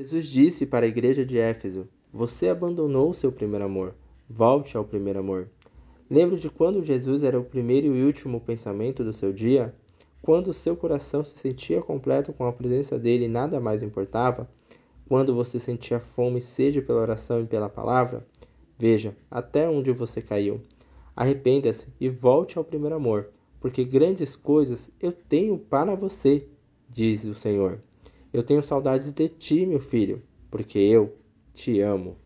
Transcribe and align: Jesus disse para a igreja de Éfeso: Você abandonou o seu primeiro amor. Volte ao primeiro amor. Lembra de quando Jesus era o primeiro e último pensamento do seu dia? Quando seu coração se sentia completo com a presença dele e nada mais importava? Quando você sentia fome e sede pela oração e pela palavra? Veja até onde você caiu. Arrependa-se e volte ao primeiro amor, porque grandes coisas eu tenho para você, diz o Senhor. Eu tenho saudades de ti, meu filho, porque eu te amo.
Jesus 0.00 0.26
disse 0.26 0.64
para 0.64 0.86
a 0.86 0.88
igreja 0.88 1.26
de 1.26 1.38
Éfeso: 1.38 1.88
Você 2.12 2.48
abandonou 2.48 3.10
o 3.10 3.14
seu 3.14 3.32
primeiro 3.32 3.64
amor. 3.64 3.96
Volte 4.30 4.76
ao 4.76 4.84
primeiro 4.84 5.18
amor. 5.18 5.50
Lembra 6.08 6.36
de 6.36 6.48
quando 6.48 6.84
Jesus 6.84 7.24
era 7.24 7.36
o 7.36 7.42
primeiro 7.42 7.96
e 7.96 8.04
último 8.04 8.40
pensamento 8.40 9.02
do 9.02 9.12
seu 9.12 9.32
dia? 9.32 9.74
Quando 10.22 10.52
seu 10.52 10.76
coração 10.76 11.24
se 11.24 11.36
sentia 11.36 11.82
completo 11.82 12.32
com 12.32 12.46
a 12.46 12.52
presença 12.52 12.96
dele 12.96 13.24
e 13.24 13.28
nada 13.28 13.58
mais 13.58 13.82
importava? 13.82 14.48
Quando 15.08 15.34
você 15.34 15.58
sentia 15.58 15.98
fome 15.98 16.38
e 16.38 16.42
sede 16.42 16.80
pela 16.80 17.00
oração 17.00 17.42
e 17.42 17.46
pela 17.46 17.68
palavra? 17.68 18.24
Veja 18.78 19.16
até 19.28 19.68
onde 19.68 19.90
você 19.90 20.22
caiu. 20.22 20.60
Arrependa-se 21.16 21.88
e 21.98 22.08
volte 22.08 22.56
ao 22.56 22.62
primeiro 22.62 22.94
amor, 22.94 23.30
porque 23.58 23.82
grandes 23.82 24.36
coisas 24.36 24.92
eu 25.00 25.10
tenho 25.10 25.58
para 25.58 25.96
você, 25.96 26.46
diz 26.88 27.24
o 27.24 27.34
Senhor. 27.34 27.80
Eu 28.32 28.42
tenho 28.42 28.62
saudades 28.62 29.12
de 29.12 29.28
ti, 29.28 29.66
meu 29.66 29.80
filho, 29.80 30.22
porque 30.50 30.78
eu 30.78 31.16
te 31.54 31.80
amo. 31.80 32.16